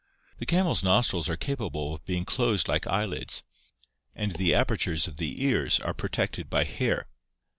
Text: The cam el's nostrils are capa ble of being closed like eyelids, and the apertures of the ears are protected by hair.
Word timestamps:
The 0.39 0.47
cam 0.47 0.65
el's 0.65 0.83
nostrils 0.83 1.29
are 1.29 1.37
capa 1.37 1.69
ble 1.69 1.93
of 1.93 2.05
being 2.05 2.25
closed 2.25 2.67
like 2.67 2.87
eyelids, 2.87 3.43
and 4.15 4.33
the 4.33 4.51
apertures 4.55 5.05
of 5.05 5.17
the 5.17 5.43
ears 5.43 5.79
are 5.79 5.93
protected 5.93 6.49
by 6.49 6.63
hair. 6.63 7.05